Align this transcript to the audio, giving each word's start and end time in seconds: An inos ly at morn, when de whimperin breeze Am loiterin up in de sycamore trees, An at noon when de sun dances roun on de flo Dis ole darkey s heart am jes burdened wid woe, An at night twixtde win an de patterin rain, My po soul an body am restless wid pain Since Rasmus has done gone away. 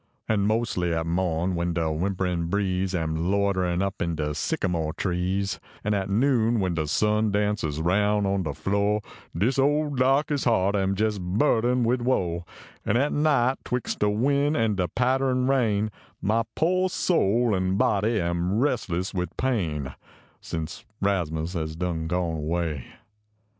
An 0.27 0.47
inos 0.47 0.77
ly 0.77 0.97
at 0.99 1.05
morn, 1.05 1.53
when 1.53 1.75
de 1.75 1.81
whimperin 1.81 2.49
breeze 2.49 2.95
Am 2.95 3.15
loiterin 3.31 3.83
up 3.83 4.01
in 4.01 4.15
de 4.15 4.33
sycamore 4.33 4.93
trees, 4.93 5.59
An 5.83 5.93
at 5.93 6.09
noon 6.09 6.59
when 6.59 6.73
de 6.73 6.87
sun 6.87 7.29
dances 7.29 7.79
roun 7.79 8.25
on 8.25 8.41
de 8.41 8.55
flo 8.55 9.01
Dis 9.37 9.59
ole 9.59 9.91
darkey 9.91 10.33
s 10.33 10.45
heart 10.45 10.75
am 10.75 10.95
jes 10.97 11.19
burdened 11.19 11.85
wid 11.85 12.01
woe, 12.01 12.45
An 12.83 12.97
at 12.97 13.13
night 13.13 13.59
twixtde 13.63 14.11
win 14.17 14.55
an 14.55 14.73
de 14.73 14.87
patterin 14.87 15.45
rain, 15.47 15.91
My 16.19 16.45
po 16.55 16.87
soul 16.87 17.53
an 17.53 17.77
body 17.77 18.19
am 18.19 18.57
restless 18.57 19.13
wid 19.13 19.37
pain 19.37 19.93
Since 20.39 20.83
Rasmus 20.99 21.53
has 21.53 21.75
done 21.75 22.07
gone 22.07 22.37
away. 22.37 22.85